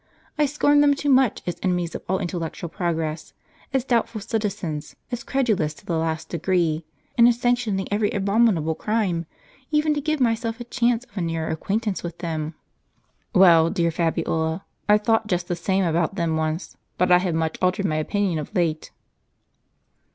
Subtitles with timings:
[0.35, 3.33] I scorn them too much, as enemies of all intellectual progress,
[3.71, 6.83] as doubtful citizens, as credulous to the last degree,
[7.19, 9.27] and as sanctioning every abominable crime,
[9.71, 12.55] ever to give myself a chance of a nearer acquaintance with them."
[13.35, 17.57] "Well, dear Fabiola, I thought just the same about them once, but I have much
[17.61, 18.89] altered my opinion of late."